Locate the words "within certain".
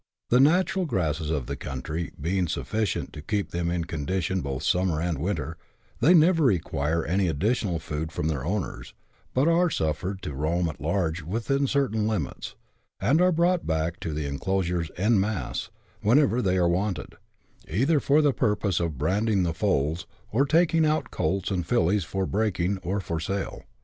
11.21-12.07